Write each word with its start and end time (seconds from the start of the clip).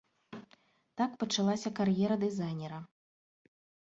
Так 1.01 1.11
пачалася 1.23 1.69
кар'ера 1.81 2.15
дызайнера. 2.25 2.79